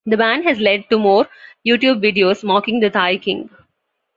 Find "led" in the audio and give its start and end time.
0.59-0.89